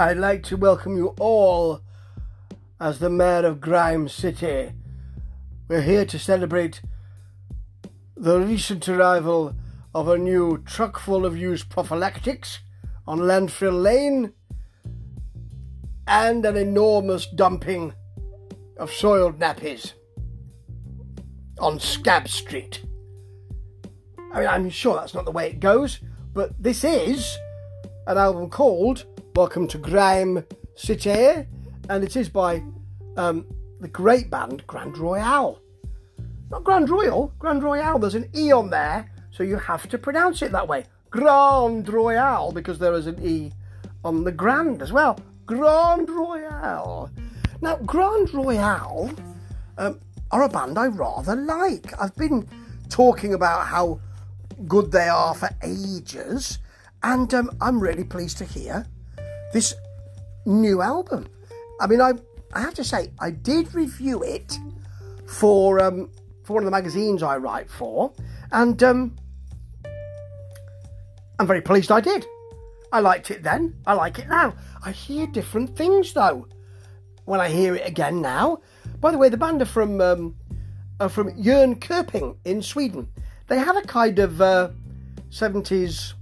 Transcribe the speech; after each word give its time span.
I'd 0.00 0.16
like 0.16 0.44
to 0.44 0.56
welcome 0.56 0.96
you 0.96 1.08
all 1.18 1.80
as 2.78 3.00
the 3.00 3.10
mayor 3.10 3.44
of 3.44 3.60
Grime 3.60 4.08
City. 4.08 4.70
We're 5.66 5.82
here 5.82 6.04
to 6.04 6.20
celebrate 6.20 6.80
the 8.16 8.38
recent 8.38 8.88
arrival 8.88 9.56
of 9.92 10.06
a 10.06 10.16
new 10.16 10.58
truck 10.58 11.00
full 11.00 11.26
of 11.26 11.36
used 11.36 11.68
prophylactics 11.68 12.60
on 13.08 13.18
Landfill 13.18 13.82
Lane 13.82 14.34
and 16.06 16.46
an 16.46 16.56
enormous 16.56 17.26
dumping 17.26 17.92
of 18.76 18.92
soiled 18.92 19.40
nappies 19.40 19.94
on 21.58 21.80
Scab 21.80 22.28
Street. 22.28 22.84
I 24.32 24.38
mean, 24.38 24.48
I'm 24.48 24.70
sure 24.70 24.94
that's 24.94 25.14
not 25.14 25.24
the 25.24 25.32
way 25.32 25.48
it 25.48 25.58
goes, 25.58 25.98
but 26.32 26.52
this 26.56 26.84
is 26.84 27.36
an 28.06 28.16
album 28.16 28.48
called 28.48 29.04
Welcome 29.38 29.68
to 29.68 29.78
Grime 29.78 30.44
City, 30.74 31.46
and 31.88 32.02
it 32.02 32.16
is 32.16 32.28
by 32.28 32.60
um, 33.16 33.46
the 33.78 33.86
great 33.86 34.30
band 34.30 34.66
Grande 34.66 34.98
Royale. 34.98 35.62
Not 36.50 36.64
Grand 36.64 36.90
Royal, 36.90 37.32
Grande 37.38 37.62
Royale. 37.62 38.00
There's 38.00 38.16
an 38.16 38.28
E 38.34 38.50
on 38.50 38.68
there, 38.68 39.08
so 39.30 39.44
you 39.44 39.54
have 39.56 39.88
to 39.90 39.96
pronounce 39.96 40.42
it 40.42 40.50
that 40.50 40.66
way. 40.66 40.86
Grande 41.10 41.88
Royale, 41.88 42.50
because 42.50 42.80
there 42.80 42.94
is 42.94 43.06
an 43.06 43.24
E 43.24 43.52
on 44.04 44.24
the 44.24 44.32
Grand 44.32 44.82
as 44.82 44.92
well. 44.92 45.16
Grande 45.46 46.10
Royale. 46.10 47.08
Now, 47.60 47.76
Grande 47.76 48.34
Royale 48.34 49.12
um, 49.78 50.00
are 50.32 50.42
a 50.42 50.48
band 50.48 50.76
I 50.76 50.86
rather 50.88 51.36
like. 51.36 51.92
I've 52.02 52.16
been 52.16 52.44
talking 52.88 53.34
about 53.34 53.68
how 53.68 54.00
good 54.66 54.90
they 54.90 55.08
are 55.08 55.32
for 55.32 55.50
ages, 55.62 56.58
and 57.04 57.32
um, 57.32 57.56
I'm 57.60 57.78
really 57.78 58.02
pleased 58.02 58.38
to 58.38 58.44
hear 58.44 58.84
this 59.52 59.74
new 60.46 60.82
album. 60.82 61.28
I 61.80 61.86
mean, 61.86 62.00
I 62.00 62.12
I 62.54 62.60
have 62.60 62.74
to 62.74 62.84
say 62.84 63.10
I 63.18 63.30
did 63.30 63.74
review 63.74 64.22
it 64.22 64.58
for 65.26 65.80
um, 65.80 66.10
for 66.44 66.54
one 66.54 66.62
of 66.62 66.66
the 66.66 66.70
magazines 66.70 67.22
I 67.22 67.36
write 67.36 67.70
for, 67.70 68.12
and 68.52 68.82
um, 68.82 69.16
I'm 71.38 71.46
very 71.46 71.60
pleased 71.60 71.92
I 71.92 72.00
did. 72.00 72.26
I 72.90 73.00
liked 73.00 73.30
it 73.30 73.42
then. 73.42 73.76
I 73.86 73.92
like 73.92 74.18
it 74.18 74.28
now. 74.28 74.54
I 74.84 74.92
hear 74.92 75.26
different 75.26 75.76
things 75.76 76.12
though 76.12 76.46
when 77.26 77.40
I 77.40 77.48
hear 77.48 77.74
it 77.76 77.86
again 77.86 78.22
now. 78.22 78.58
By 79.00 79.10
the 79.12 79.18
way, 79.18 79.28
the 79.28 79.36
band 79.36 79.60
are 79.62 79.66
from 79.66 80.00
um, 80.00 80.34
are 80.98 81.08
from 81.08 81.30
Jönköping 81.32 82.36
in 82.44 82.62
Sweden. 82.62 83.08
They 83.46 83.58
have 83.58 83.76
a 83.76 83.82
kind 83.82 84.18
of 84.18 84.40
uh, 84.40 84.70
70s 85.30 86.14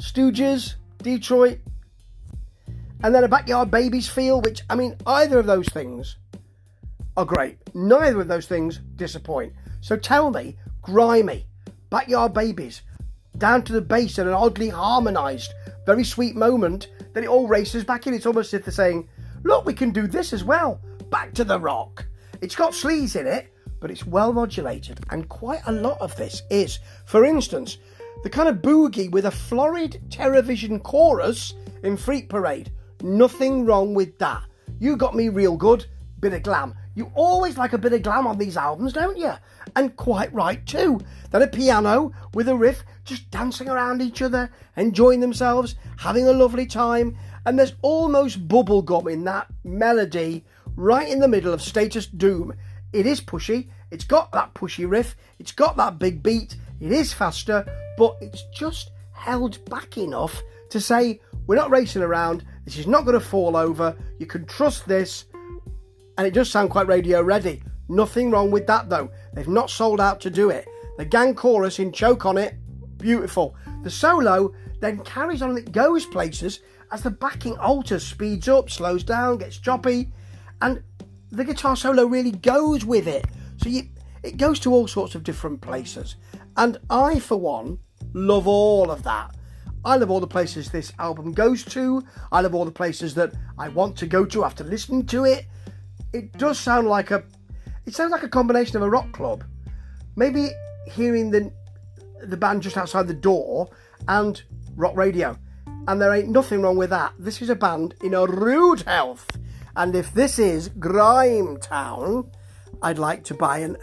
Stooges, 0.00 0.74
Detroit, 1.02 1.58
and 3.04 3.14
then 3.14 3.22
a 3.22 3.28
Backyard 3.28 3.70
Babies 3.70 4.08
feel, 4.08 4.40
which, 4.40 4.62
I 4.70 4.74
mean, 4.74 4.96
either 5.06 5.38
of 5.38 5.44
those 5.44 5.68
things 5.68 6.16
are 7.18 7.26
great. 7.26 7.58
Neither 7.74 8.22
of 8.22 8.28
those 8.28 8.46
things 8.46 8.80
disappoint. 8.96 9.52
So 9.82 9.94
tell 9.94 10.30
me, 10.30 10.56
grimy, 10.80 11.46
Backyard 11.90 12.32
Babies, 12.32 12.80
down 13.36 13.62
to 13.64 13.74
the 13.74 13.82
bass 13.82 14.18
in 14.18 14.26
an 14.26 14.32
oddly 14.32 14.70
harmonised, 14.70 15.52
very 15.84 16.02
sweet 16.02 16.34
moment, 16.34 16.88
then 17.12 17.24
it 17.24 17.28
all 17.28 17.46
races 17.46 17.84
back 17.84 18.06
in. 18.06 18.14
It's 18.14 18.24
almost 18.24 18.54
as 18.54 18.60
if 18.60 18.64
they're 18.64 18.72
saying, 18.72 19.06
look, 19.42 19.66
we 19.66 19.74
can 19.74 19.90
do 19.90 20.06
this 20.06 20.32
as 20.32 20.42
well. 20.42 20.80
Back 21.10 21.34
to 21.34 21.44
the 21.44 21.60
rock. 21.60 22.06
It's 22.40 22.56
got 22.56 22.72
sleaze 22.72 23.20
in 23.20 23.26
it, 23.26 23.52
but 23.80 23.90
it's 23.90 24.06
well 24.06 24.32
modulated, 24.32 24.98
and 25.10 25.28
quite 25.28 25.60
a 25.66 25.72
lot 25.72 26.00
of 26.00 26.16
this 26.16 26.40
is. 26.48 26.78
For 27.04 27.26
instance, 27.26 27.76
the 28.22 28.30
kind 28.30 28.48
of 28.48 28.62
boogie 28.62 29.10
with 29.10 29.26
a 29.26 29.30
florid 29.30 30.00
television 30.10 30.80
chorus 30.80 31.52
in 31.82 31.98
Freak 31.98 32.30
Parade. 32.30 32.72
Nothing 33.04 33.66
wrong 33.66 33.92
with 33.92 34.18
that. 34.18 34.44
You 34.78 34.96
got 34.96 35.14
me 35.14 35.28
real 35.28 35.58
good. 35.58 35.84
Bit 36.20 36.32
of 36.32 36.42
glam. 36.42 36.74
You 36.94 37.12
always 37.14 37.58
like 37.58 37.74
a 37.74 37.78
bit 37.78 37.92
of 37.92 38.02
glam 38.02 38.26
on 38.26 38.38
these 38.38 38.56
albums, 38.56 38.94
don't 38.94 39.18
you? 39.18 39.30
And 39.76 39.94
quite 39.94 40.32
right 40.32 40.64
too. 40.64 40.98
Then 41.30 41.42
a 41.42 41.46
piano 41.46 42.12
with 42.32 42.48
a 42.48 42.56
riff, 42.56 42.82
just 43.04 43.30
dancing 43.30 43.68
around 43.68 44.00
each 44.00 44.22
other, 44.22 44.50
enjoying 44.78 45.20
themselves, 45.20 45.74
having 45.98 46.26
a 46.28 46.32
lovely 46.32 46.64
time. 46.64 47.14
And 47.44 47.58
there's 47.58 47.74
almost 47.82 48.48
bubblegum 48.48 49.12
in 49.12 49.24
that 49.24 49.48
melody 49.64 50.46
right 50.74 51.06
in 51.06 51.18
the 51.18 51.28
middle 51.28 51.52
of 51.52 51.60
Status 51.60 52.06
Doom. 52.06 52.54
It 52.94 53.04
is 53.04 53.20
pushy, 53.20 53.68
it's 53.90 54.04
got 54.04 54.32
that 54.32 54.54
pushy 54.54 54.88
riff, 54.88 55.14
it's 55.38 55.52
got 55.52 55.76
that 55.76 55.98
big 55.98 56.22
beat, 56.22 56.56
it 56.80 56.90
is 56.90 57.12
faster, 57.12 57.66
but 57.98 58.16
it's 58.22 58.44
just 58.54 58.92
held 59.12 59.62
back 59.68 59.98
enough 59.98 60.40
to 60.70 60.80
say, 60.80 61.20
we're 61.46 61.56
not 61.56 61.70
racing 61.70 62.02
around, 62.02 62.44
this 62.64 62.78
is 62.78 62.86
not 62.86 63.04
going 63.04 63.18
to 63.18 63.24
fall 63.24 63.56
over, 63.56 63.96
you 64.18 64.26
can 64.26 64.46
trust 64.46 64.86
this, 64.86 65.26
and 66.16 66.26
it 66.26 66.34
does 66.34 66.50
sound 66.50 66.70
quite 66.70 66.86
radio 66.86 67.22
ready. 67.22 67.62
Nothing 67.88 68.30
wrong 68.30 68.50
with 68.50 68.66
that 68.66 68.88
though, 68.88 69.10
they've 69.34 69.48
not 69.48 69.70
sold 69.70 70.00
out 70.00 70.20
to 70.22 70.30
do 70.30 70.50
it. 70.50 70.66
The 70.96 71.04
gang 71.04 71.34
chorus 71.34 71.78
in 71.78 71.92
Choke 71.92 72.24
on 72.24 72.38
It, 72.38 72.54
beautiful. 72.98 73.56
The 73.82 73.90
solo 73.90 74.54
then 74.80 75.00
carries 75.00 75.42
on 75.42 75.50
and 75.50 75.58
it 75.58 75.72
goes 75.72 76.06
places 76.06 76.60
as 76.92 77.02
the 77.02 77.10
backing 77.10 77.58
alters, 77.58 78.06
speeds 78.06 78.48
up, 78.48 78.70
slows 78.70 79.02
down, 79.02 79.38
gets 79.38 79.58
choppy, 79.58 80.12
and 80.62 80.82
the 81.30 81.44
guitar 81.44 81.76
solo 81.76 82.06
really 82.06 82.30
goes 82.30 82.84
with 82.84 83.08
it. 83.08 83.26
So 83.56 83.68
you, 83.68 83.82
it 84.22 84.36
goes 84.36 84.60
to 84.60 84.72
all 84.72 84.86
sorts 84.86 85.14
of 85.14 85.24
different 85.24 85.60
places. 85.60 86.16
And 86.56 86.78
I, 86.88 87.18
for 87.18 87.36
one, 87.36 87.78
love 88.12 88.46
all 88.46 88.90
of 88.90 89.02
that. 89.02 89.34
I 89.84 89.96
love 89.96 90.10
all 90.10 90.20
the 90.20 90.26
places 90.26 90.70
this 90.70 90.92
album 90.98 91.32
goes 91.32 91.64
to. 91.66 92.02
I 92.32 92.40
love 92.40 92.54
all 92.54 92.64
the 92.64 92.70
places 92.70 93.14
that 93.14 93.32
I 93.58 93.68
want 93.68 93.96
to 93.98 94.06
go 94.06 94.24
to 94.24 94.44
after 94.44 94.64
listening 94.64 95.06
to 95.06 95.24
it. 95.24 95.46
It 96.12 96.32
does 96.38 96.58
sound 96.58 96.88
like 96.88 97.10
a 97.10 97.24
it 97.86 97.94
sounds 97.94 98.12
like 98.12 98.22
a 98.22 98.28
combination 98.28 98.76
of 98.76 98.82
a 98.82 98.88
rock 98.88 99.12
club. 99.12 99.44
Maybe 100.16 100.50
hearing 100.86 101.30
the 101.30 101.52
the 102.22 102.36
band 102.36 102.62
just 102.62 102.76
outside 102.76 103.08
the 103.08 103.14
door 103.14 103.68
and 104.08 104.42
rock 104.76 104.96
radio. 104.96 105.38
And 105.86 106.00
there 106.00 106.14
ain't 106.14 106.30
nothing 106.30 106.62
wrong 106.62 106.76
with 106.76 106.90
that. 106.90 107.12
This 107.18 107.42
is 107.42 107.50
a 107.50 107.54
band 107.54 107.94
in 108.02 108.14
a 108.14 108.26
rude 108.26 108.82
health. 108.82 109.26
And 109.76 109.94
if 109.94 110.14
this 110.14 110.38
is 110.38 110.68
Grime 110.68 111.58
Town, 111.58 112.30
I'd 112.80 112.98
like 112.98 113.24
to 113.24 113.34
buy 113.34 113.58
an, 113.58 113.76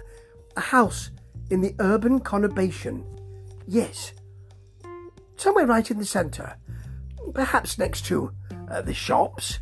a 0.57 0.62
house 0.62 1.12
in 1.51 1.62
the 1.62 1.75
urban 1.79 2.19
conurbation. 2.19 3.03
Yes, 3.68 4.13
somewhere 5.41 5.66
right 5.66 5.90
in 5.90 5.97
the 5.97 6.06
centre. 6.06 6.56
Perhaps 7.34 7.78
next 7.78 8.06
to 8.06 8.31
uh, 8.69 8.81
the 8.81 8.94
shops. 8.94 9.59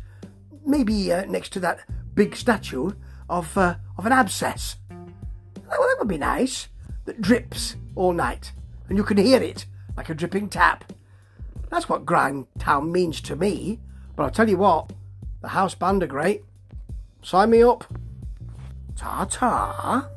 Maybe 0.66 1.12
uh, 1.12 1.24
next 1.24 1.52
to 1.54 1.60
that 1.60 1.80
big 2.14 2.36
statue 2.36 2.92
of, 3.28 3.56
uh, 3.56 3.76
of 3.96 4.06
an 4.06 4.12
abscess. 4.12 4.76
Well, 4.88 5.88
that 5.88 5.96
would 5.98 6.08
be 6.08 6.18
nice. 6.18 6.68
That 7.06 7.22
drips 7.22 7.76
all 7.94 8.12
night, 8.12 8.52
and 8.88 8.98
you 8.98 9.04
can 9.04 9.16
hear 9.16 9.42
it 9.42 9.66
like 9.96 10.10
a 10.10 10.14
dripping 10.14 10.48
tap. 10.48 10.92
That's 11.70 11.88
what 11.88 12.04
Grand 12.04 12.46
Town 12.58 12.92
means 12.92 13.20
to 13.22 13.36
me. 13.36 13.80
But 14.16 14.24
I'll 14.24 14.30
tell 14.30 14.48
you 14.48 14.58
what, 14.58 14.92
the 15.40 15.48
house 15.48 15.74
band 15.74 16.02
are 16.02 16.06
great. 16.06 16.44
Sign 17.22 17.50
me 17.50 17.62
up. 17.62 17.84
Ta 18.96 19.24
ta. 19.24 20.08